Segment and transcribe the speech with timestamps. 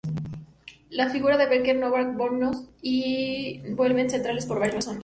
[0.89, 4.99] Las figuras de Beckett, Nabokov y Borges se vuelven centrales por varias razones.